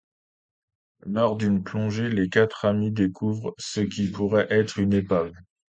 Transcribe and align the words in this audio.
Lors 1.05 1.35
d'une 1.35 1.63
plongée, 1.63 2.09
les 2.09 2.27
quatre 2.27 2.65
amis 2.65 2.89
découvrent 2.91 3.53
ce 3.59 3.81
qui 3.81 4.09
pourrait 4.09 4.47
être 4.49 4.79
une 4.79 4.93
épave. 4.93 5.31